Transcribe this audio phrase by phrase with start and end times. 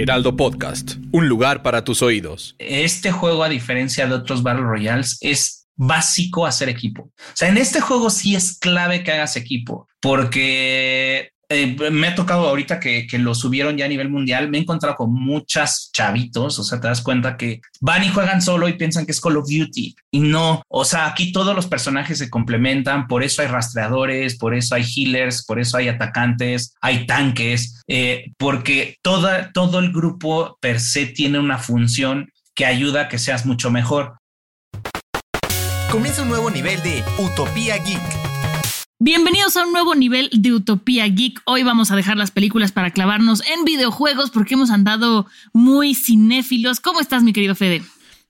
[0.00, 2.56] Heraldo Podcast, un lugar para tus oídos.
[2.58, 7.02] Este juego, a diferencia de otros Battle Royales, es básico hacer equipo.
[7.02, 12.14] O sea, en este juego sí es clave que hagas equipo, porque eh, me ha
[12.14, 15.90] tocado ahorita que, que, lo subieron ya a nivel mundial, me he encontrado con muchas
[15.92, 19.20] chavitos, o sea, te das cuenta que van y juegan solo y piensan que es
[19.20, 23.42] Call of Duty y no, o sea, aquí todos los personajes se complementan, por eso
[23.42, 29.50] hay rastreadores, por eso hay healers, por eso hay atacantes, hay tanques, eh, porque toda,
[29.52, 34.18] todo el grupo per se tiene una función que ayuda a que seas mucho mejor.
[35.90, 38.29] Comienza un nuevo nivel de Utopía Geek
[39.02, 41.40] Bienvenidos a un nuevo nivel de Utopía Geek.
[41.46, 46.80] Hoy vamos a dejar las películas para clavarnos en videojuegos porque hemos andado muy cinéfilos.
[46.80, 47.80] ¿Cómo estás, mi querido Fede?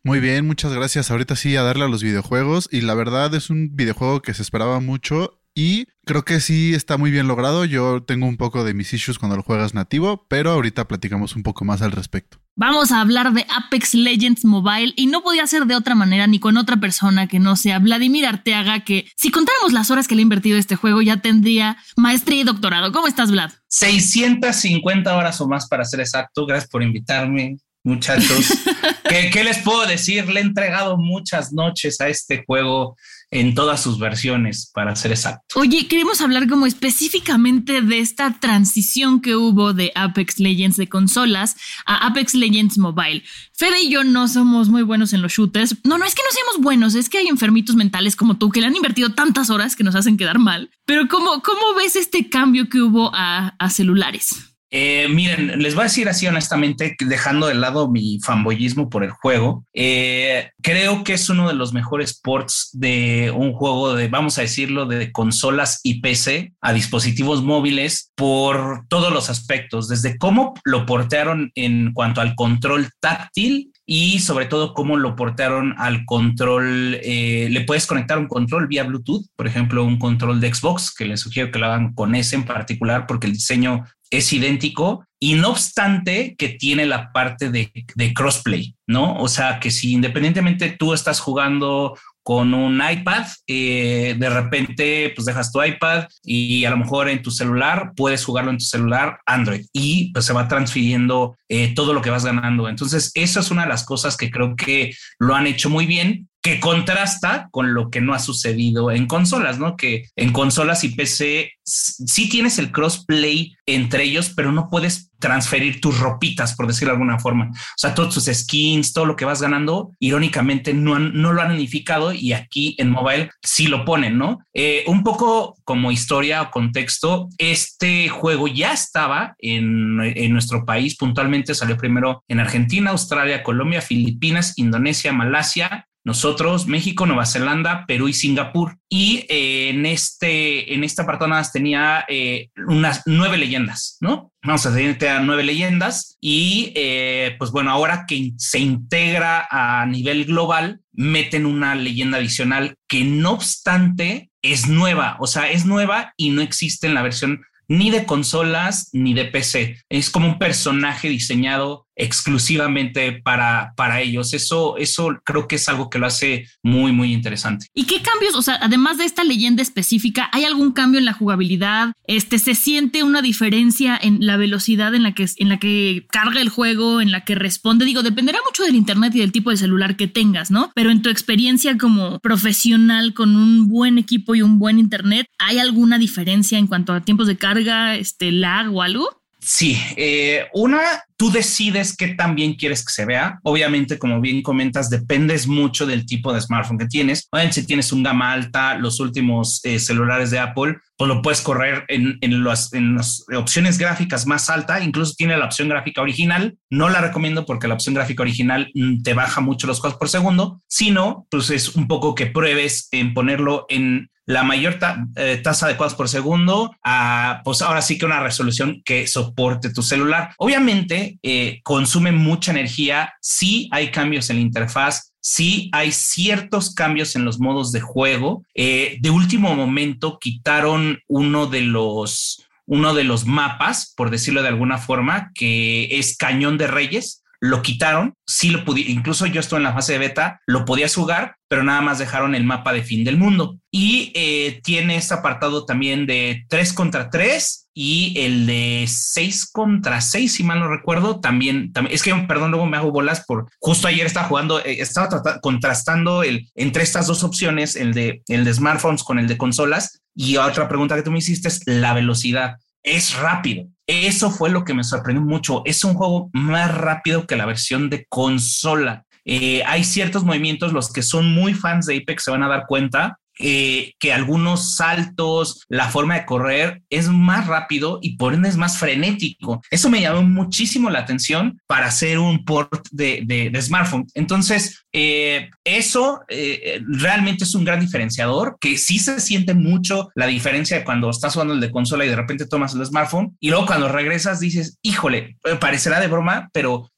[0.05, 1.11] Muy bien, muchas gracias.
[1.11, 4.43] Ahorita sí a darle a los videojuegos y la verdad es un videojuego que se
[4.43, 7.65] esperaba mucho y creo que sí está muy bien logrado.
[7.65, 11.43] Yo tengo un poco de mis issues cuando lo juegas nativo, pero ahorita platicamos un
[11.43, 12.39] poco más al respecto.
[12.57, 16.39] Vamos a hablar de Apex Legends Mobile y no podía ser de otra manera ni
[16.39, 20.21] con otra persona que no sea Vladimir Arteaga, que si contáramos las horas que le
[20.21, 22.93] ha invertido este juego ya tendría maestría y doctorado.
[22.93, 23.51] ¿Cómo estás, Vlad?
[23.69, 26.45] 650 horas o más para ser exacto.
[26.45, 28.47] Gracias por invitarme, muchachos.
[29.09, 30.29] ¿Qué, ¿Qué les puedo decir?
[30.29, 32.97] Le he entregado muchas noches a este juego
[33.31, 35.61] en todas sus versiones, para ser exacto.
[35.61, 41.57] Oye, queremos hablar como específicamente de esta transición que hubo de Apex Legends de consolas
[41.87, 43.23] a Apex Legends Mobile.
[43.53, 45.77] Fede y yo no somos muy buenos en los shooters.
[45.85, 48.61] No, no es que no seamos buenos, es que hay enfermitos mentales como tú que
[48.61, 50.71] le han invertido tantas horas que nos hacen quedar mal.
[50.85, 54.50] Pero ¿cómo, cómo ves este cambio que hubo a, a celulares?
[54.71, 59.11] Eh, miren, les voy a decir así honestamente, dejando de lado mi fanboyismo por el
[59.11, 64.39] juego, eh, creo que es uno de los mejores ports de un juego de, vamos
[64.39, 70.55] a decirlo, de consolas y PC a dispositivos móviles por todos los aspectos, desde cómo
[70.65, 77.01] lo portearon en cuanto al control táctil y sobre todo cómo lo portaron al control.
[77.03, 81.07] Eh, le puedes conectar un control vía Bluetooth, por ejemplo, un control de Xbox, que
[81.07, 85.35] les sugiero que lo hagan con ese en particular porque el diseño es idéntico y
[85.35, 89.17] no obstante que tiene la parte de, de, crossplay, ¿no?
[89.17, 95.27] O sea, que si independientemente tú estás jugando con un iPad, eh, de repente pues
[95.27, 99.19] dejas tu iPad y a lo mejor en tu celular puedes jugarlo en tu celular
[99.27, 102.69] Android y pues se va transfiriendo eh, todo lo que vas ganando.
[102.69, 106.30] Entonces, eso es una de las cosas que creo que lo han hecho muy bien
[106.43, 109.77] que contrasta con lo que no ha sucedido en consolas, ¿no?
[109.77, 115.81] Que en consolas y PC sí tienes el crossplay entre ellos, pero no puedes transferir
[115.81, 117.51] tus ropitas, por decirlo de alguna forma.
[117.51, 121.53] O sea, todos tus skins, todo lo que vas ganando, irónicamente no, no lo han
[121.53, 124.39] unificado y aquí en mobile sí lo ponen, ¿no?
[124.55, 130.97] Eh, un poco como historia o contexto, este juego ya estaba en, en nuestro país,
[130.97, 138.09] puntualmente salió primero en Argentina, Australia, Colombia, Filipinas, Indonesia, Malasia, nosotros, México, Nueva Zelanda, Perú
[138.09, 138.79] y Singapur.
[138.89, 144.33] Y eh, en, este, en esta apartado tenía eh, unas nueve leyendas, ¿no?
[144.43, 150.25] Vamos a tener nueve leyendas y eh, pues bueno, ahora que se integra a nivel
[150.25, 156.31] global, meten una leyenda adicional que no obstante es nueva, o sea, es nueva y
[156.31, 159.79] no existe en la versión ni de consolas ni de PC.
[159.89, 164.33] Es como un personaje diseñado exclusivamente para, para ellos.
[164.33, 167.67] Eso, eso creo que es algo que lo hace muy, muy interesante.
[167.75, 168.35] ¿Y qué cambios?
[168.35, 171.93] O sea, además de esta leyenda específica, ¿hay algún cambio en la jugabilidad?
[172.07, 176.41] Este, ¿Se siente una diferencia en la velocidad en la que, en la que carga
[176.41, 177.85] el juego, en la que responde?
[177.85, 180.73] Digo, dependerá mucho del internet y del tipo de celular que tengas, ¿no?
[180.75, 185.59] Pero en tu experiencia como profesional con un buen equipo y un buen internet, ¿hay
[185.59, 189.21] alguna diferencia en cuanto a tiempos de carga, este, lag o algo?
[189.41, 190.81] Sí, eh, una,
[191.21, 193.41] tú decides qué tan bien quieres que se vea.
[193.43, 197.29] Obviamente, como bien comentas, dependes mucho del tipo de smartphone que tienes.
[197.31, 201.43] Obviamente, si tienes un gama alta, los últimos eh, celulares de Apple, pues lo puedes
[201.43, 206.01] correr en, en, las, en las opciones gráficas más alta, incluso tiene la opción gráfica
[206.01, 206.57] original.
[206.71, 210.09] No la recomiendo porque la opción gráfica original mm, te baja mucho los cuadros por
[210.09, 214.79] segundo, sino pues es un poco que pruebes en ponerlo en la mayor
[215.17, 219.73] eh, tasa de cuadros por segundo a, pues ahora sí que una resolución que soporte
[219.73, 220.33] tu celular.
[220.39, 227.17] Obviamente eh, consume mucha energía, sí hay cambios en la interfaz, sí hay ciertos cambios
[227.17, 228.45] en los modos de juego.
[228.55, 234.49] Eh, de último momento quitaron uno de los uno de los mapas, por decirlo de
[234.49, 239.59] alguna forma, que es Cañón de Reyes lo quitaron, sí lo pude, incluso yo estuve
[239.59, 242.83] en la fase de beta, lo podías jugar, pero nada más dejaron el mapa de
[242.83, 243.59] fin del mundo.
[243.71, 250.03] Y eh, tiene este apartado también de 3 contra 3 y el de 6 contra
[250.03, 253.49] 6, si mal no recuerdo, también, también es que, perdón, luego me hago bolas por,
[253.59, 255.09] justo ayer estaba jugando, eh, estaba
[255.41, 260.03] contrastando el, entre estas dos opciones, el de, el de smartphones con el de consolas.
[260.15, 263.67] Y otra pregunta que tú me hiciste es la velocidad es rápido.
[263.87, 265.63] Eso fue lo que me sorprendió mucho.
[265.65, 269.07] Es un juego más rápido que la versión de consola.
[269.25, 272.67] Eh, hay ciertos movimientos, los que son muy fans de Apex se van a dar
[272.67, 278.49] cuenta, eh, que algunos saltos, la forma de correr es más rápido y por ende
[278.49, 279.63] es más frenético.
[279.71, 284.07] Eso me llamó muchísimo la atención para hacer un port de, smartphone.
[284.15, 290.27] Entonces, eh, eso eh, realmente es un gran diferenciador que sí se siente mucho la
[290.27, 293.51] diferencia de cuando estás jugando el de consola y de repente tomas el smartphone y
[293.51, 296.91] luego cuando regresas dices, híjole, parecerá de broma, pero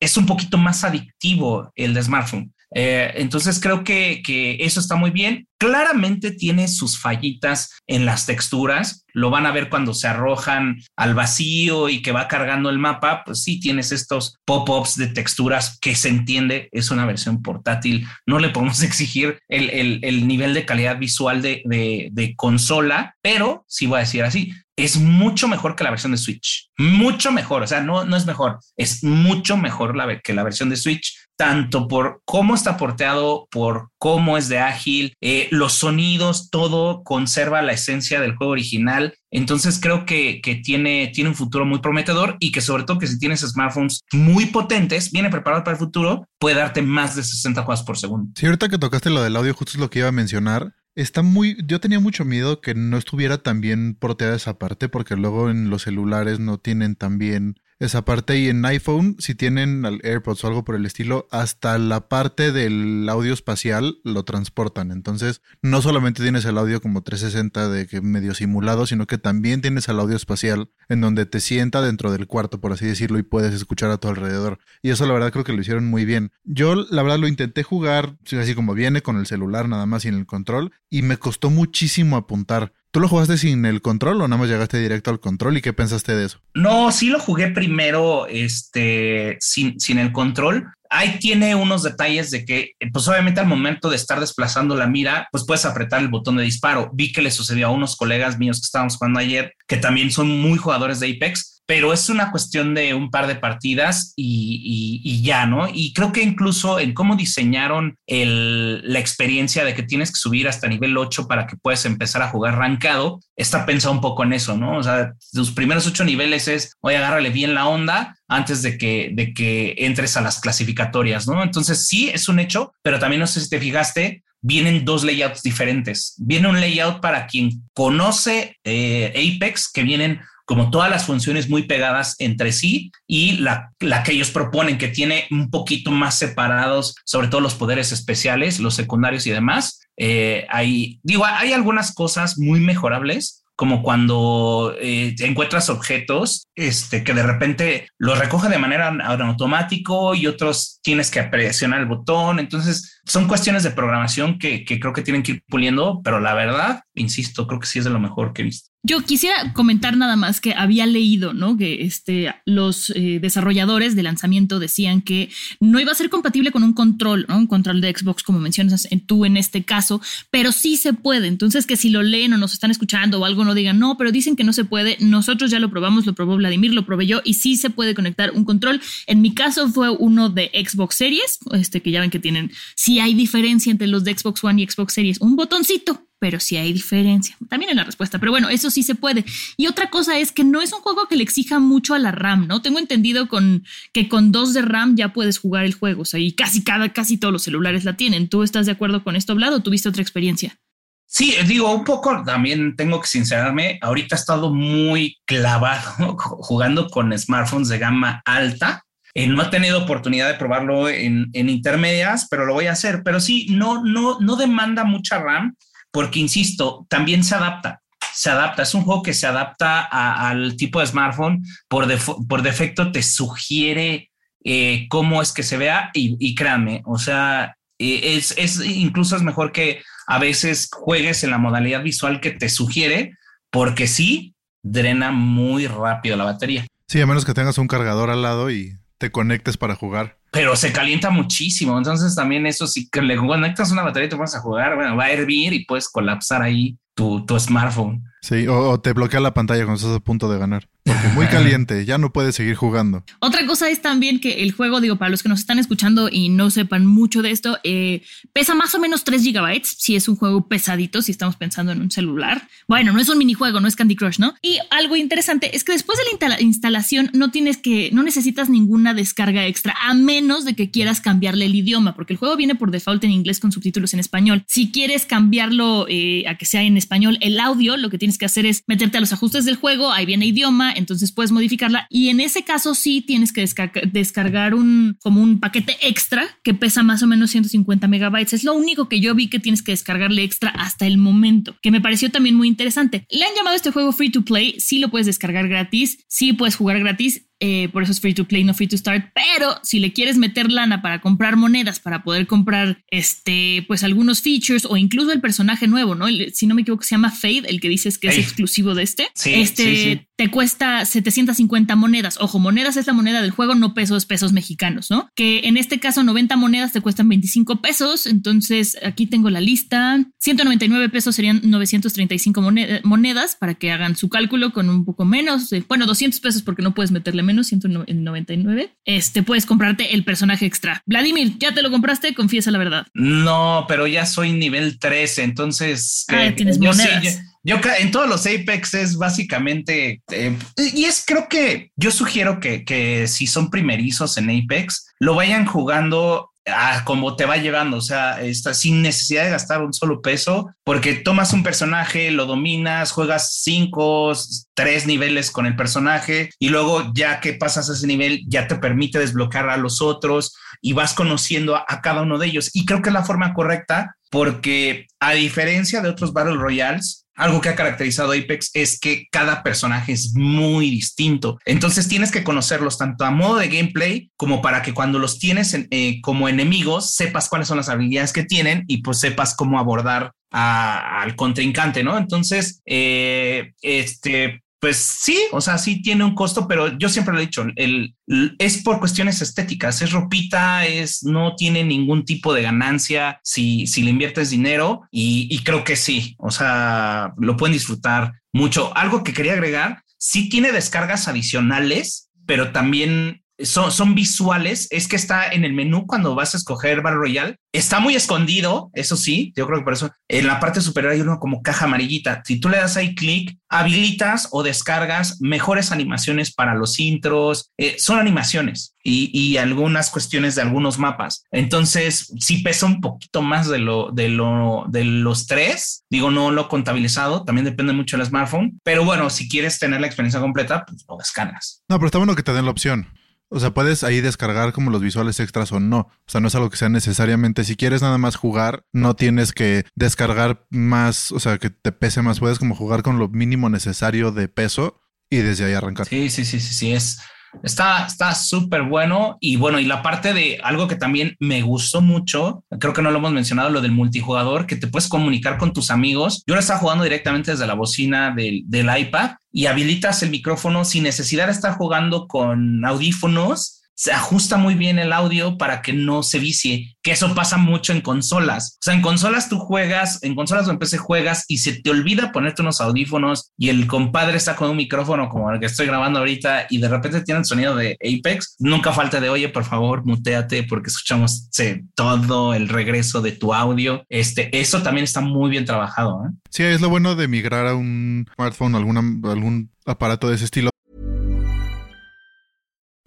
[0.00, 2.52] es un poquito más adictivo el de smartphone.
[2.74, 5.46] Eh, entonces creo que, que, eso está muy bien.
[5.58, 9.04] Claramente tiene sus fallitas en las texturas.
[9.12, 13.22] Lo van a ver cuando se arrojan al vacío y que va cargando el mapa.
[13.24, 16.68] Pues sí, tienes estos pop-ups de texturas que se entiende.
[16.72, 18.06] Es una versión portátil.
[18.26, 23.14] No le podemos exigir el, el, el nivel de calidad visual de, de, de consola,
[23.22, 26.70] pero sí voy a decir así es mucho mejor que la versión de Switch.
[26.78, 27.62] Mucho mejor.
[27.62, 31.14] O sea, no, no es mejor, es mucho mejor la, que la versión de Switch
[31.36, 37.62] tanto por cómo está porteado, por cómo es de ágil, eh, los sonidos, todo conserva
[37.62, 39.14] la esencia del juego original.
[39.30, 43.06] Entonces creo que, que, tiene, tiene un futuro muy prometedor y que sobre todo que
[43.08, 47.64] si tienes smartphones muy potentes, viene preparado para el futuro, puede darte más de 60
[47.64, 48.30] cuadros por segundo.
[48.36, 50.74] Sí, ahorita que tocaste lo del audio, justo es lo que iba a mencionar.
[50.94, 51.56] Está muy.
[51.66, 55.70] Yo tenía mucho miedo que no estuviera tan bien porteada esa parte, porque luego en
[55.70, 58.38] los celulares no tienen tan bien esa parte.
[58.38, 63.08] Y en iPhone, si tienen AirPods o algo por el estilo, hasta la parte del
[63.08, 64.92] audio espacial lo transportan.
[64.92, 69.60] Entonces, no solamente tienes el audio como 360 de que medio simulado, sino que también
[69.60, 73.22] tienes el audio espacial en donde te sienta dentro del cuarto, por así decirlo, y
[73.22, 74.60] puedes escuchar a tu alrededor.
[74.80, 76.30] Y eso la verdad creo que lo hicieron muy bien.
[76.44, 80.14] Yo la verdad lo intenté jugar así como viene con el celular nada más sin
[80.14, 82.72] el control y me costó muchísimo apuntar.
[82.92, 85.72] ¿Tú lo jugaste sin el control o nada más llegaste directo al control y qué
[85.72, 86.40] pensaste de eso?
[86.52, 90.68] No, sí lo jugué primero este, sin, sin el control.
[90.90, 95.26] Ahí tiene unos detalles de que, pues obviamente al momento de estar desplazando la mira,
[95.32, 96.90] pues puedes apretar el botón de disparo.
[96.92, 100.28] Vi que le sucedió a unos colegas míos que estábamos jugando ayer, que también son
[100.28, 105.46] muy jugadores de Apex, pero es una cuestión de un par de partidas y, ya,
[105.46, 105.68] ¿no?
[105.72, 110.68] Y creo que incluso en cómo diseñaron la experiencia de que tienes que subir hasta
[110.68, 114.56] nivel 8 para que puedas empezar a jugar rancado, está pensado un poco en eso,
[114.56, 114.78] ¿no?
[114.78, 119.10] O sea, los primeros ocho niveles es, oye, agárrale bien la onda antes de que,
[119.12, 121.42] de que entres a las clasificatorias, ¿no?
[121.42, 125.42] Entonces sí, es un hecho, pero también no sé si te fijaste, vienen dos layouts
[125.42, 126.14] diferentes.
[126.18, 131.64] Viene un layout para quien conoce eh, Apex, que vienen como todas las funciones muy
[131.64, 136.94] pegadas entre sí y la, la, que ellos proponen que tiene un poquito más separados,
[137.04, 139.80] sobre todo los poderes especiales, los secundarios y demás.
[139.96, 147.14] Eh, hay, digo, hay algunas cosas muy mejorables, como cuando eh, encuentras objetos este, que
[147.14, 152.40] de repente los recoge de manera automático y otros tienes que presionar el botón.
[152.40, 156.34] Entonces, son cuestiones de programación que, que creo que tienen que ir puliendo, pero la
[156.34, 158.71] verdad, insisto, creo que sí es de lo mejor que he visto.
[158.84, 161.56] Yo quisiera comentar nada más que había leído, ¿no?
[161.56, 166.64] Que este, los eh, desarrolladores de lanzamiento decían que no iba a ser compatible con
[166.64, 167.38] un control, ¿no?
[167.38, 170.00] Un control de Xbox, como mencionas tú en este caso,
[170.32, 171.28] pero sí se puede.
[171.28, 174.10] Entonces, que si lo leen o nos están escuchando o algo, no digan, no, pero
[174.10, 174.96] dicen que no se puede.
[174.98, 178.32] Nosotros ya lo probamos, lo probó Vladimir, lo probé yo y sí se puede conectar
[178.32, 178.80] un control.
[179.06, 182.98] En mi caso fue uno de Xbox Series, este que ya ven que tienen, sí
[182.98, 186.72] hay diferencia entre los de Xbox One y Xbox Series, un botoncito pero sí hay
[186.72, 187.36] diferencia.
[187.48, 189.24] También en la respuesta, pero bueno, eso sí se puede.
[189.56, 192.12] Y otra cosa es que no es un juego que le exija mucho a la
[192.12, 192.62] RAM, ¿no?
[192.62, 196.20] Tengo entendido con, que con dos de RAM ya puedes jugar el juego, o sea,
[196.20, 198.28] y casi cada, casi todos los celulares la tienen.
[198.28, 200.60] ¿Tú estás de acuerdo con esto, Vlad, o tuviste otra experiencia?
[201.06, 207.18] Sí, digo, un poco también tengo que sincerarme, ahorita he estado muy clavado jugando con
[207.18, 208.84] smartphones de gama alta.
[209.12, 213.02] Eh, no he tenido oportunidad de probarlo en, en, intermedias, pero lo voy a hacer.
[213.04, 215.56] Pero sí, no, no, no demanda mucha RAM,
[215.92, 217.80] porque insisto, también se adapta.
[218.14, 221.44] Se adapta, es un juego que se adapta al tipo de smartphone.
[221.68, 221.86] Por,
[222.28, 224.10] por defecto te sugiere
[224.44, 229.14] eh, cómo es que se vea y, y créanme, o sea, eh, es, es, incluso
[229.14, 233.16] es mejor que a veces juegues en la modalidad visual que te sugiere,
[233.50, 236.66] porque sí, drena muy rápido la batería.
[236.88, 240.18] Sí, a menos que tengas un cargador al lado y te conectes para jugar.
[240.32, 244.34] Pero se calienta muchísimo, entonces también eso, si le conectas una batería y te vas
[244.34, 248.02] a jugar, bueno, va a hervir y puedes colapsar ahí tu, tu smartphone.
[248.22, 250.68] Sí, o, te bloquea la pantalla cuando estás a punto de ganar.
[250.84, 253.04] Porque muy caliente, ya no puedes seguir jugando.
[253.20, 256.28] Otra cosa es también que el juego, digo, para los que nos están escuchando y
[256.28, 259.76] no sepan mucho de esto, eh, pesa más o menos 3 gigabytes.
[259.78, 262.48] Si es un juego pesadito, si estamos pensando en un celular.
[262.68, 264.34] Bueno, no es un minijuego, no es Candy Crush, ¿no?
[264.42, 268.94] Y algo interesante es que después de la instalación no tienes que, no necesitas ninguna
[268.94, 272.70] descarga extra, a menos de que quieras cambiarle el idioma, porque el juego viene por
[272.70, 274.44] default en inglés con subtítulos en español.
[274.46, 278.24] Si quieres cambiarlo eh, a que sea en español, el audio, lo que tienes que
[278.24, 282.08] hacer es meterte a los ajustes del juego, ahí viene idioma, entonces puedes modificarla y
[282.08, 283.48] en ese caso sí tienes que
[283.92, 288.32] descargar un como un paquete extra que pesa más o menos 150 megabytes.
[288.32, 291.70] Es lo único que yo vi que tienes que descargarle extra hasta el momento, que
[291.70, 293.06] me pareció también muy interesante.
[293.10, 296.56] Le han llamado este juego free to play, sí lo puedes descargar gratis, sí puedes
[296.56, 299.06] jugar gratis eh, por eso es free to play, no free to start.
[299.16, 304.22] Pero si le quieres meter lana para comprar monedas, para poder comprar este, pues algunos
[304.22, 306.06] features o incluso el personaje nuevo, ¿no?
[306.32, 309.08] si no me equivoco, se llama Fade, el que dices que es exclusivo de este.
[309.24, 312.16] este te cuesta 750 monedas.
[312.20, 315.08] Ojo, monedas es la moneda del juego, no pesos, pesos mexicanos, ¿no?
[315.16, 318.06] Que en este caso 90 monedas te cuestan 25 pesos.
[318.06, 319.98] Entonces aquí tengo la lista.
[320.18, 322.40] 199 pesos serían 935
[322.84, 325.50] monedas para que hagan su cálculo con un poco menos.
[325.66, 330.46] Bueno, 200 pesos porque no puedes meterle menos menos, 199, este, puedes comprarte el personaje
[330.46, 330.82] extra.
[330.86, 332.14] Vladimir, ¿ya te lo compraste?
[332.14, 332.86] Confiesa la verdad.
[332.94, 336.04] No, pero ya soy nivel 13, entonces...
[336.08, 337.20] Ah, tienes monedas.
[337.42, 340.36] yo, en todos los Apex es básicamente, eh,
[340.74, 345.46] y es creo que yo sugiero que, que si son primerizos en Apex, lo vayan
[345.46, 350.02] jugando a como te va llevando, o sea, está sin necesidad de gastar un solo
[350.02, 354.12] peso, porque tomas un personaje, lo dominas, juegas cinco,
[354.54, 358.56] tres niveles con el personaje y luego ya que pasas a ese nivel ya te
[358.56, 362.50] permite desbloquear a los otros y vas conociendo a, cada uno de ellos.
[362.54, 367.40] Y creo que es la forma correcta porque a diferencia de otros Battle Royales, algo
[367.40, 371.38] que ha caracterizado Apex es que cada personaje es muy distinto.
[371.44, 375.54] Entonces tienes que conocerlos tanto a modo de gameplay como para que cuando los tienes
[375.54, 380.12] eh, como enemigos sepas cuáles son las habilidades que tienen y pues sepas cómo abordar
[380.30, 381.98] al contrincante, ¿no?
[381.98, 387.18] Entonces, eh, este, pues sí, o sea, sí tiene un costo, pero yo siempre lo
[387.18, 387.96] he dicho, el,
[388.38, 393.82] es por cuestiones estéticas, es ropita, es, no tiene ningún tipo de ganancia si, si
[393.82, 398.70] le inviertes dinero y, creo que sí, o sea, lo pueden disfrutar mucho.
[398.76, 405.28] Algo que quería agregar, sí tiene descargas adicionales, pero también son, visuales, es que está
[405.28, 407.36] en el menú cuando vas a escoger Battle Royale.
[407.52, 411.00] Está muy escondido, eso sí, yo creo que por eso en la parte superior hay
[411.00, 412.22] uno como caja amarillita.
[412.24, 417.52] Si tú le das ahí clic, habilitas o descargas mejores animaciones para los intros.
[417.58, 421.24] Eh, son animaciones y, y, algunas cuestiones de algunos mapas.
[421.30, 425.84] Entonces, sí pesa un poquito más de lo, de lo, de los tres.
[425.90, 428.58] Digo, no lo contabilizado, también depende mucho del smartphone.
[428.64, 431.62] Pero bueno, si quieres tener la experiencia completa, pues lo descargas.
[431.68, 432.88] No, pero está bueno que te den la opción.
[433.34, 435.78] O sea, puedes ahí descargar como los visuales extras o no.
[435.78, 437.44] O sea, no es algo que sea necesariamente.
[437.44, 442.02] Si quieres nada más jugar, no tienes que descargar más, o sea, que te pese
[442.02, 442.20] más.
[442.20, 445.86] Puedes como jugar con lo mínimo necesario de peso y desde ahí arrancar.
[445.86, 446.72] Sí, sí, sí, sí, sí.
[446.74, 447.00] Es,
[447.42, 451.80] Está está súper bueno y bueno, y la parte de algo que también me gustó
[451.80, 455.52] mucho, creo que no lo hemos mencionado, lo del multijugador, que te puedes comunicar con
[455.52, 456.22] tus amigos.
[456.26, 460.64] Yo lo estaba jugando directamente desde la bocina del, del iPad y habilitas el micrófono
[460.64, 465.72] sin necesidad de estar jugando con audífonos se ajusta muy bien el audio para que
[465.72, 468.58] no se vicie, que eso pasa mucho en consolas.
[468.60, 471.70] O sea, en consolas tú juegas, en consolas o en PC juegas y se te
[471.70, 475.66] olvida ponerte unos audífonos y el compadre está con un micrófono como el que estoy
[475.66, 478.36] grabando ahorita y de repente tiene el sonido de Apex.
[478.38, 481.28] Nunca falta de, oye, por favor, muteate porque escuchamos
[481.74, 483.84] todo el regreso de tu audio.
[483.88, 486.04] Este, eso también está muy bien trabajado.
[486.06, 486.10] ¿eh?
[486.30, 490.51] Sí, es lo bueno de migrar a un smartphone algún aparato de ese estilo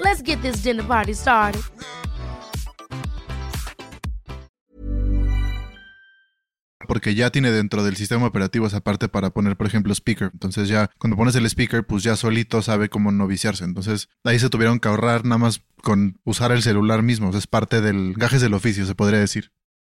[0.00, 1.62] Let's get this dinner party started.
[6.86, 10.30] Porque ya tiene dentro del sistema operativo esa parte para poner, por ejemplo, speaker.
[10.34, 13.64] Entonces ya cuando pones el speaker, pues ya solito sabe cómo no viciarse.
[13.64, 17.28] Entonces ahí se tuvieron que ahorrar nada más con usar el celular mismo.
[17.28, 19.50] O sea, es parte del gajes del oficio, se podría decir.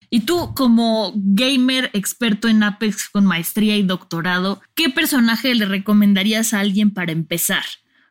[0.09, 6.53] Y tú, como gamer experto en Apex con maestría y doctorado, ¿qué personaje le recomendarías
[6.53, 7.65] a alguien para empezar?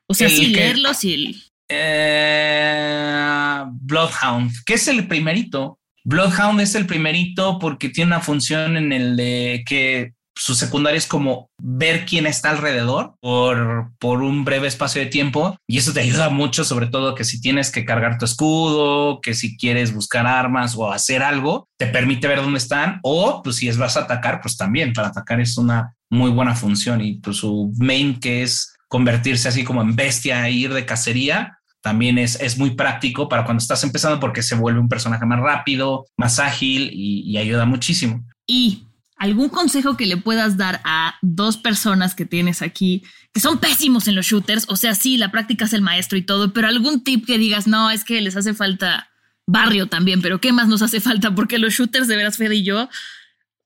[0.06, 1.42] O sea, El sí, que- leerlo, sí.
[1.68, 5.78] Eh, Bloodhound, que es el primerito.
[6.04, 11.06] Bloodhound es el primerito porque tiene una función en el de que su secundaria es
[11.06, 15.56] como ver quién está alrededor por, por un breve espacio de tiempo.
[15.66, 19.34] Y eso te ayuda mucho, sobre todo que si tienes que cargar tu escudo, que
[19.34, 23.00] si quieres buscar armas o hacer algo, te permite ver dónde están.
[23.02, 24.92] O pues si es vas a atacar, pues también.
[24.92, 29.64] Para atacar es una muy buena función y pues su main que es convertirse así
[29.64, 33.84] como en bestia e ir de cacería, también es, es muy práctico para cuando estás
[33.84, 38.24] empezando porque se vuelve un personaje más rápido, más ágil y, y ayuda muchísimo.
[38.46, 38.84] Y
[39.16, 43.02] algún consejo que le puedas dar a dos personas que tienes aquí
[43.32, 44.64] que son pésimos en los shooters.
[44.68, 47.66] O sea, sí, la práctica es el maestro y todo, pero algún tip que digas,
[47.66, 49.10] no, es que les hace falta
[49.46, 51.34] barrio también, pero ¿qué más nos hace falta?
[51.34, 52.88] Porque los shooters, de veras, Fede y yo,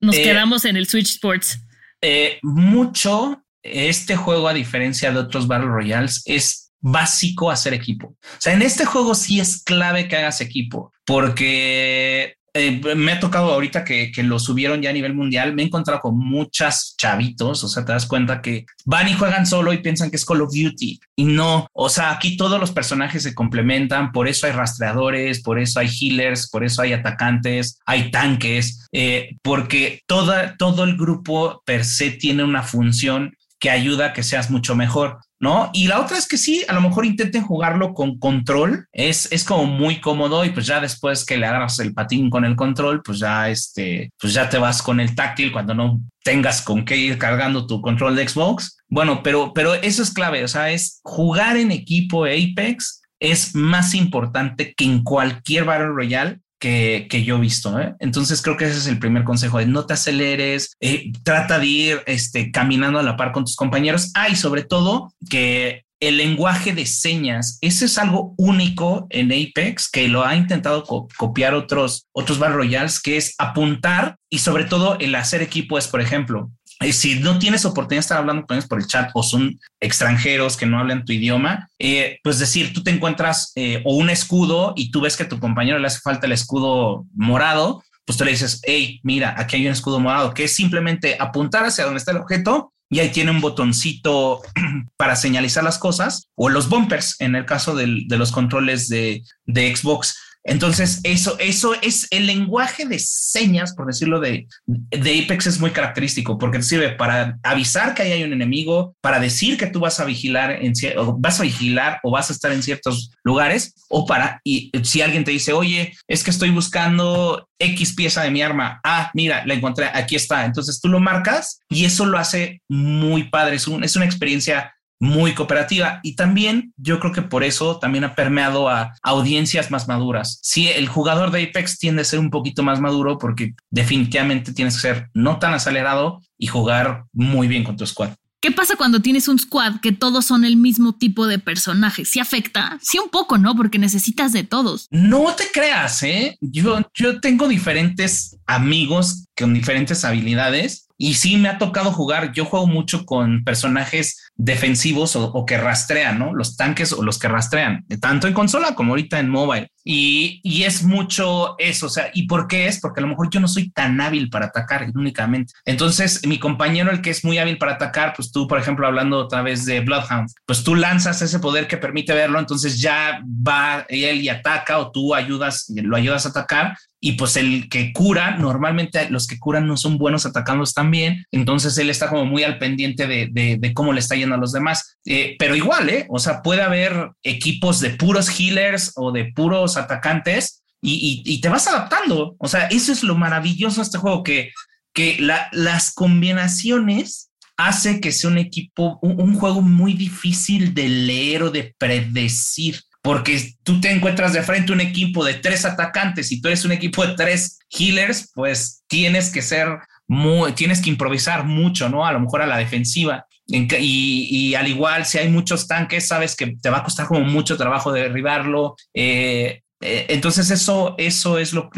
[0.00, 1.60] nos Eh, quedamos en el Switch Sports.
[2.02, 8.08] Eh, mucho este juego, a diferencia de otros Battle Royales, es básico hacer equipo.
[8.08, 13.20] O sea, en este juego sí es clave que hagas equipo, porque eh, me ha
[13.20, 16.96] tocado ahorita que, que lo subieron ya a nivel mundial, me he encontrado con muchas
[16.98, 20.24] chavitos, o sea, te das cuenta que van y juegan solo y piensan que es
[20.24, 24.46] Call of Duty y no, o sea, aquí todos los personajes se complementan, por eso
[24.46, 30.56] hay rastreadores, por eso hay healers, por eso hay atacantes, hay tanques, eh, porque toda,
[30.56, 35.20] todo el grupo per se tiene una función que ayuda a que seas mucho mejor.
[35.40, 35.70] ¿no?
[35.72, 39.42] Y la otra es que sí, a lo mejor intenten jugarlo con control, es, es
[39.42, 43.02] como muy cómodo y pues ya después que le agarras el patín con el control,
[43.02, 46.96] pues ya este, pues ya te vas con el táctil cuando no tengas con qué
[46.96, 48.76] ir cargando tu control de Xbox.
[48.88, 53.94] Bueno, pero, pero eso es clave, o sea, es jugar en equipo Apex es más
[53.94, 57.80] importante que en cualquier Battle Royale que, yo he visto.
[57.80, 57.94] ¿eh?
[57.98, 61.66] Entonces creo que ese es el primer consejo de no te aceleres, eh, trata de
[61.66, 64.12] ir este, caminando a la par con tus compañeros.
[64.14, 70.08] Ah, sobre todo que el lenguaje de señas, eso es algo único en Apex que
[70.08, 74.98] lo ha intentado co copiar otros, otros Battle Royales, que es apuntar y sobre todo
[74.98, 76.50] el hacer equipo es, por ejemplo,
[76.92, 80.56] si no tienes oportunidad de estar hablando con ellos por el chat o son extranjeros
[80.56, 84.72] que no hablan tu idioma, eh, pues decir, tú te encuentras eh, o un escudo
[84.76, 88.24] y tú ves que a tu compañero le hace falta el escudo morado, pues tú
[88.24, 91.98] le dices, hey, mira, aquí hay un escudo morado, que es simplemente apuntar hacia donde
[91.98, 94.40] está el objeto y ahí tiene un botoncito
[94.96, 99.22] para señalizar las cosas o los bumpers en el caso del, de los controles de,
[99.44, 100.16] de Xbox.
[100.44, 105.70] Entonces, eso, eso es el lenguaje de señas, por decirlo de, de Apex, es muy
[105.70, 110.00] característico porque sirve para avisar que ahí hay un enemigo, para decir que tú vas
[110.00, 114.06] a vigilar, en, o vas a vigilar o vas a estar en ciertos lugares, o
[114.06, 118.40] para, y si alguien te dice, oye, es que estoy buscando X pieza de mi
[118.40, 120.46] arma, ah, mira, la encontré, aquí está.
[120.46, 124.74] Entonces tú lo marcas y eso lo hace muy padre, es, un, es una experiencia
[125.00, 129.88] muy cooperativa y también yo creo que por eso también ha permeado a audiencias más
[129.88, 130.38] maduras.
[130.42, 134.74] Sí, el jugador de Apex tiende a ser un poquito más maduro porque definitivamente tienes
[134.74, 138.10] que ser no tan acelerado y jugar muy bien con tu squad.
[138.42, 142.06] ¿Qué pasa cuando tienes un squad que todos son el mismo tipo de personaje?
[142.06, 142.78] ¿Sí afecta?
[142.80, 143.54] Sí un poco, ¿no?
[143.54, 144.86] Porque necesitas de todos.
[144.90, 146.38] No te creas, ¿eh?
[146.40, 152.32] Yo, yo tengo diferentes amigos con diferentes habilidades y sí me ha tocado jugar.
[152.32, 156.34] Yo juego mucho con personajes defensivos o, que rastrean, ¿no?
[156.34, 159.70] Los tanques o los que rastrean, tanto en consola como ahorita en mobile.
[159.84, 162.80] Y, y, es mucho eso, o sea, ¿y por qué es?
[162.80, 165.52] Porque a lo mejor yo no soy tan hábil para atacar únicamente.
[165.64, 169.18] Entonces, mi compañero, el que es muy hábil para atacar, pues tú, por ejemplo, hablando
[169.18, 173.84] otra vez de Bloodhound, pues tú lanzas ese poder que permite verlo, entonces ya va
[173.88, 178.36] él y ataca o tú ayudas, lo ayudas a atacar y pues el que cura,
[178.36, 182.58] normalmente los que curan no son buenos atacando también, entonces él está como muy al
[182.58, 184.98] pendiente de, cómo le está yendo a los demás.
[185.04, 186.06] Eh, pero igual, ¿eh?
[186.08, 191.66] O sea, puede haber equipos de puros healers o de puros atacantes y, te vas
[191.68, 192.36] adaptando.
[192.38, 194.50] O sea, eso es lo maravilloso de este juego, que,
[194.94, 195.18] que
[195.52, 201.74] las combinaciones hace que sea un equipo, un juego muy difícil de leer o de
[201.76, 206.64] predecir porque tú te encuentras de frente un equipo de tres atacantes y tú eres
[206.64, 212.04] un equipo de tres healers, pues tienes que ser muy, tienes que improvisar mucho, ¿no?
[212.04, 213.26] A lo mejor a la defensiva.
[213.50, 217.56] Y, al igual, si hay muchos tanques, sabes que te va a costar como mucho
[217.56, 218.76] trabajo derribarlo.
[218.94, 221.70] Eh, eh, entonces eso, eso es lo,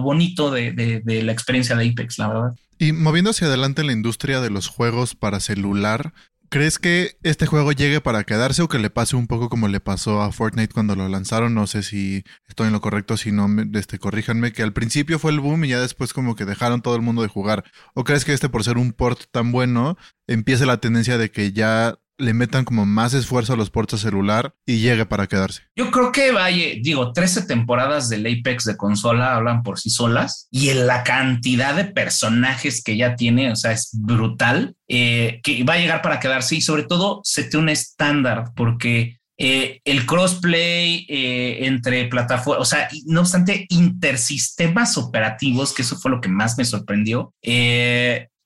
[0.00, 2.50] bonito de, de la experiencia de Apex, la verdad.
[2.78, 6.12] Y moviendo hacia adelante en la industria de los juegos para celular,
[6.48, 9.80] ¿Crees que este juego llegue para quedarse o que le pase un poco como le
[9.80, 11.54] pasó a Fortnite cuando lo lanzaron?
[11.54, 15.32] No sé si estoy en lo correcto, si no, este, corríjanme, que al principio fue
[15.32, 17.64] el boom y ya después como que dejaron todo el mundo de jugar.
[17.94, 21.52] ¿O crees que este por ser un port tan bueno empiece la tendencia de que
[21.52, 25.62] ya le metan como más esfuerzo a los puertos celular y llegue para quedarse.
[25.76, 30.48] Yo creo que vaya, digo, 13 temporadas del Apex de consola hablan por sí solas
[30.50, 35.64] y en la cantidad de personajes que ya tiene, o sea, es brutal, eh, que
[35.64, 40.06] va a llegar para quedarse y sobre todo se te un estándar porque eh, el
[40.06, 46.30] crossplay eh, entre plataformas, o sea, no obstante, intersistemas operativos, que eso fue lo que
[46.30, 47.34] más me sorprendió,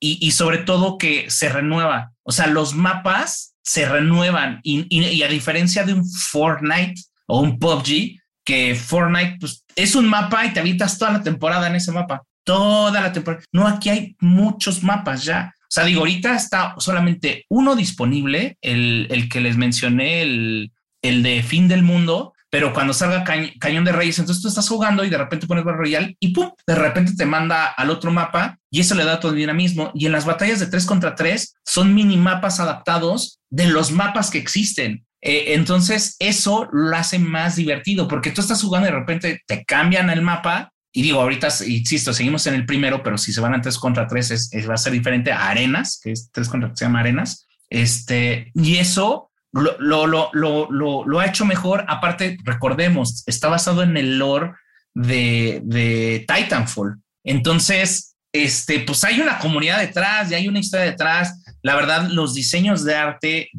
[0.03, 2.13] y, y, sobre todo que se renueva.
[2.23, 8.19] O sea, los mapas se renuevan y, a diferencia de un Fortnite o un PUBG,
[8.45, 12.25] que Fortnite pues, es un mapa y te habitas toda la temporada en ese mapa,
[12.43, 13.45] toda la temporada.
[13.53, 15.55] No, aquí hay muchos mapas ya.
[15.57, 21.23] O sea, digo, ahorita está solamente uno disponible, el, el que les mencioné, el, el
[21.23, 25.11] de fin del mundo, pero cuando salga Cañón de Reyes, entonces tú estás jugando y
[25.11, 28.81] de repente pones Battle Royale y pum, de repente te manda al otro mapa y
[28.81, 29.93] eso le da todo el dinamismo.
[29.95, 34.31] Y en las batallas de 3 contra 3 son mini mapas adaptados de los mapas
[34.31, 35.07] que existen.
[35.23, 39.65] Eh, entonces eso lo hace más divertido porque tú estás jugando y de repente te
[39.65, 43.55] cambian el mapa y digo, ahorita, insisto, seguimos en el primero, pero si se van
[43.55, 46.75] a 3 contra 3 es, va a ser diferente a Arenas, que es 3 contra
[46.75, 47.47] se llama Arenas.
[47.69, 51.85] Este, y eso lo, lo, lo, lo, ha hecho mejor.
[51.89, 54.53] Aparte, recordemos, está basado en el lore
[54.95, 56.97] de, de Titanfall.
[57.25, 61.43] Entonces, este, pues hay una comunidad detrás y hay una historia detrás.
[61.63, 63.51] La verdad, los diseños de arte,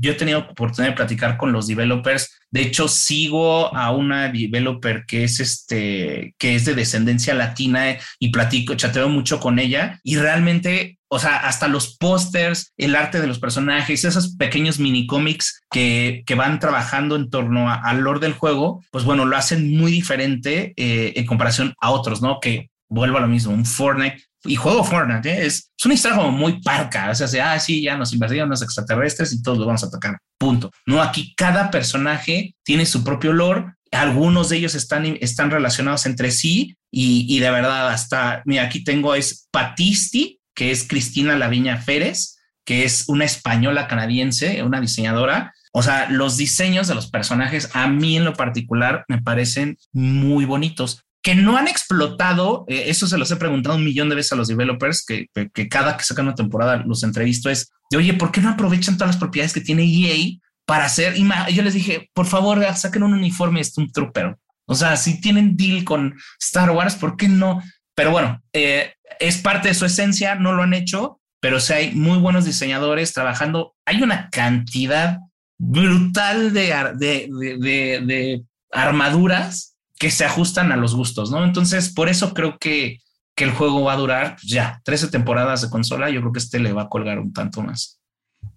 [0.00, 2.40] yo he tenido oportunidad de platicar con los developers.
[2.50, 8.30] De hecho, sigo a una developer que es este, que es de descendencia latina y
[8.30, 13.28] platico, chateo mucho con ella y realmente o sea, hasta los pósters, el arte de
[13.28, 18.32] los personajes, esos pequeños mini cómics que, que, van trabajando en torno al lore del
[18.32, 22.40] juego, pues bueno, lo hacen muy diferente eh, en comparación a otros, ¿no?
[22.40, 25.46] Que vuelvo a lo mismo, un Fortnite y juego Fortnite, ¿eh?
[25.46, 28.62] es, es, una historia como muy parca, o sea, ah, sí, ya nos invadieron los
[28.62, 30.72] extraterrestres y todos lo vamos a atacar, punto.
[30.84, 36.32] No, aquí cada personaje tiene su propio lore, algunos de ellos están, están relacionados entre
[36.32, 41.78] sí y, y de verdad hasta, mira, aquí tengo es Patisti, que es Cristina Laviña
[41.78, 45.52] Férez, que es una española canadiense, una diseñadora.
[45.72, 50.44] O sea, los diseños de los personajes a mí en lo particular me parecen muy
[50.44, 54.34] bonitos que no han explotado, eh, eso se los he preguntado un millón de veces
[54.34, 55.30] a los developers, que,
[55.70, 59.14] cada que sacan una temporada los entrevisto es, de, oye, ¿por qué no aprovechan todas
[59.14, 61.16] las propiedades que tiene EA para hacer?
[61.16, 64.36] Y yo les dije, por favor, saquen un uniforme un Trooper.
[64.66, 67.62] O sea, si tienen deal con Star Wars, ¿por qué no?
[67.94, 71.94] Pero bueno, eh, es parte de su esencia, no lo han hecho, pero sí hay
[71.94, 73.74] muy buenos diseñadores trabajando.
[73.84, 75.18] Hay una cantidad
[75.58, 81.44] brutal de, de, armaduras que se ajustan a los gustos, ¿no?
[81.44, 82.98] Entonces, por eso creo que,
[83.36, 86.10] que el juego va a durar pues, ya 13 temporadas de consola.
[86.10, 88.00] Yo creo que este le va a colgar un tanto más.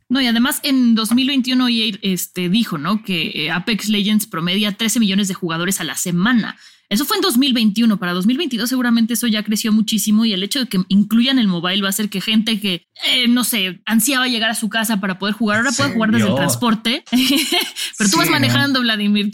[0.10, 3.04] No, y además en 2021 EA este, dijo, ¿no?
[3.04, 6.58] Que eh, Apex Legends promedia 13 millones de jugadores a la semana.
[6.90, 7.98] Eso fue en 2021.
[7.98, 11.82] Para 2022 seguramente eso ya creció muchísimo y el hecho de que incluyan el mobile
[11.82, 15.20] va a hacer que gente que, eh, no sé, ansiaba llegar a su casa para
[15.20, 17.04] poder jugar, ahora puede jugar desde el transporte.
[17.98, 19.32] Pero tú vas manejando, Vladimir.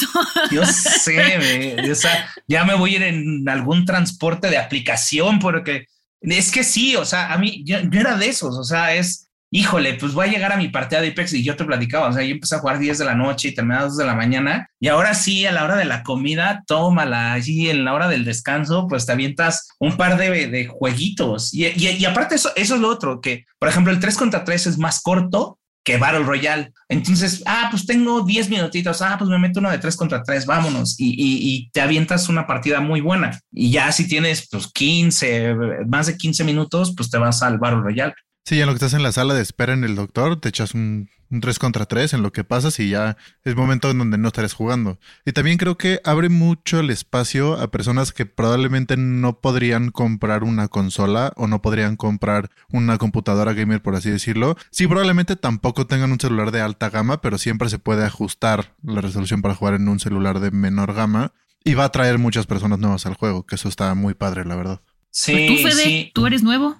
[0.51, 5.85] Yo sé, o sea, ya me voy a ir en algún transporte de aplicación porque
[6.21, 9.22] es que sí, o sea, a mí yo, yo era de esos, o sea, es
[9.53, 12.11] híjole, pues voy a llegar a mi partida de Apex y yo te platicaba, o
[12.11, 14.15] sea, yo empecé a jugar 10 de la noche y terminé a 2 de la
[14.15, 18.07] mañana y ahora sí, a la hora de la comida, tómala, allí en la hora
[18.07, 22.51] del descanso, pues te avientas un par de, de jueguitos y, y, y aparte eso,
[22.55, 25.97] eso es lo otro, que por ejemplo el 3 contra 3 es más corto, que
[25.97, 26.71] Battle Royale.
[26.87, 30.45] Entonces, ah, pues tengo 10 minutitos, ah, pues me meto uno de 3 contra 3,
[30.45, 30.97] vámonos.
[30.97, 33.37] Y, y, y, te avientas una partida muy buena.
[33.51, 37.81] Y ya si tienes pues 15, más de 15 minutos, pues te vas al Battle
[37.81, 38.13] Royale.
[38.45, 40.73] Sí, en lo que estás en la sala de espera en el doctor, te echas
[40.73, 44.17] un, un 3 contra 3 en lo que pasas y ya es momento en donde
[44.17, 44.99] no estarás jugando.
[45.25, 50.43] Y también creo que abre mucho el espacio a personas que probablemente no podrían comprar
[50.43, 54.57] una consola o no podrían comprar una computadora gamer, por así decirlo.
[54.71, 58.99] Sí, probablemente tampoco tengan un celular de alta gama, pero siempre se puede ajustar la
[58.99, 61.33] resolución para jugar en un celular de menor gama.
[61.63, 64.57] Y va a traer muchas personas nuevas al juego, que eso está muy padre, la
[64.57, 64.81] verdad.
[65.11, 66.11] Sí, ¿Tú, Fede, sí.
[66.13, 66.77] ¿tú eres nuevo?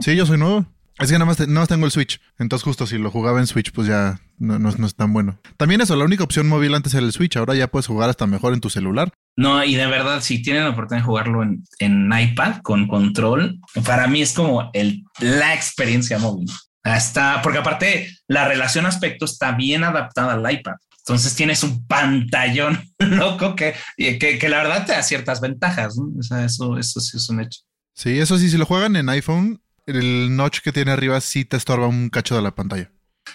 [0.00, 0.66] Sí, yo soy nuevo.
[0.98, 2.20] Es que nada más, te- nada más tengo el Switch.
[2.38, 5.38] Entonces, justo si lo jugaba en Switch, pues ya no, no, no es tan bueno.
[5.56, 7.36] También eso, la única opción móvil antes era el Switch.
[7.36, 9.12] Ahora ya puedes jugar hasta mejor en tu celular.
[9.36, 13.60] No, y de verdad, si tienen la oportunidad de jugarlo en, en iPad con control,
[13.86, 16.48] para mí es como el, la experiencia móvil.
[16.82, 20.74] Está, porque aparte la relación aspecto está bien adaptada al iPad.
[20.98, 25.96] Entonces tienes un pantallón loco que, que, que la verdad te da ciertas ventajas.
[25.96, 26.08] ¿no?
[26.18, 27.60] O sea, eso, eso sí es un hecho.
[27.94, 31.56] Sí, eso sí, si lo juegan en iPhone, el notch que tiene arriba sí te
[31.56, 32.90] estorba un cacho de la pantalla.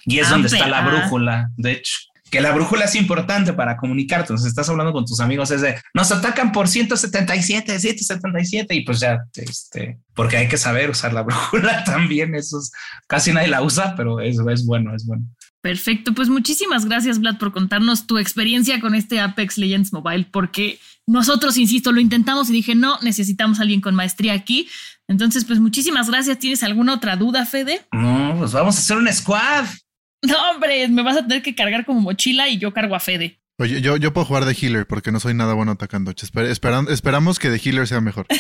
[0.06, 1.94] Y es Ah, donde está la brújula, de hecho.
[2.32, 4.34] Que la brújula es importante para comunicarte.
[4.34, 9.00] Entonces estás hablando con tus amigos, es de nos atacan por 177, 177, y pues
[9.00, 12.34] ya, este, porque hay que saber usar la brújula también.
[12.34, 12.72] Eso es,
[13.08, 15.26] casi nadie la usa, pero eso es bueno, es bueno.
[15.62, 20.78] Perfecto, pues muchísimas gracias Vlad por contarnos tu experiencia con este Apex Legends Mobile, porque
[21.08, 24.68] nosotros, insisto, lo intentamos y dije, no, necesitamos a alguien con maestría aquí.
[25.08, 26.40] Entonces, pues muchísimas gracias.
[26.40, 27.86] ¿Tienes alguna otra duda, Fede?
[27.92, 29.66] No, pues vamos a hacer un squad.
[30.22, 33.42] No, hombre, me vas a tener que cargar como mochila y yo cargo a Fede.
[33.60, 36.12] Oye, yo, yo puedo jugar de healer porque no soy nada bueno atacando.
[36.12, 38.26] Esper- esperan- esperamos que de healer sea mejor.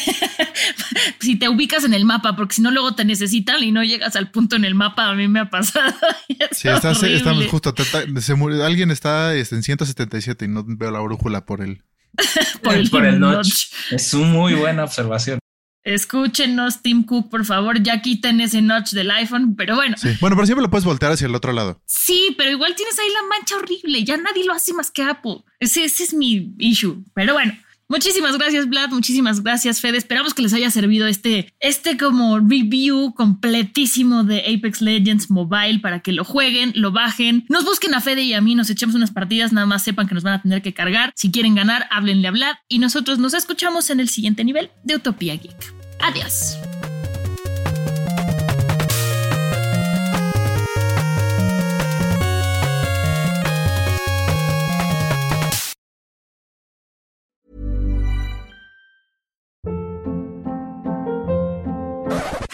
[1.19, 4.15] Si te ubicas en el mapa, porque si no, luego te necesitan y no llegas
[4.17, 5.93] al punto en el mapa, a mí me ha pasado.
[6.28, 7.15] es Sí, está, horrible.
[7.15, 7.73] estamos justo.
[7.73, 11.84] te- se murió- alguien está este, en 177 y no veo la brújula por él.
[12.63, 13.38] por el, por el notch.
[13.38, 13.65] notch.
[13.91, 15.39] Es una muy buena observación.
[15.84, 19.97] Escúchenos, Tim Cook, por favor, ya quiten ese notch del iPhone, pero bueno.
[19.97, 20.10] Sí.
[20.21, 21.82] Bueno, pero siempre lo puedes voltear hacia el otro lado.
[21.86, 24.04] Sí, pero igual tienes ahí la mancha horrible.
[24.06, 25.43] Ya nadie lo hace más que Apple.
[25.60, 27.04] Ese, ese es mi issue.
[27.13, 27.54] Pero bueno,
[27.93, 28.89] muchísimas gracias, Vlad.
[28.89, 29.97] Muchísimas gracias, Fede.
[29.97, 35.99] Esperamos que les haya servido este, este como review completísimo de Apex Legends Mobile para
[35.99, 37.45] que lo jueguen, lo bajen.
[37.49, 39.53] Nos busquen a Fede y a mí, nos echemos unas partidas.
[39.53, 41.13] Nada más sepan que nos van a tener que cargar.
[41.15, 42.56] Si quieren ganar, háblenle a Vlad.
[42.67, 45.73] Y nosotros nos escuchamos en el siguiente nivel de Utopía Geek.
[45.99, 46.58] Adiós.